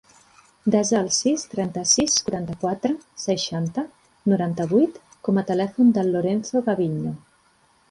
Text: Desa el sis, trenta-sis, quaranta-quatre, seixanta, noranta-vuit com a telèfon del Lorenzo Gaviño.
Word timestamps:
Desa 0.75 0.95
el 0.99 1.09
sis, 1.17 1.43
trenta-sis, 1.51 2.15
quaranta-quatre, 2.29 2.95
seixanta, 3.25 3.85
noranta-vuit 4.33 4.99
com 5.29 5.43
a 5.43 5.47
telèfon 5.53 5.95
del 6.01 6.13
Lorenzo 6.19 6.67
Gaviño. 6.73 7.17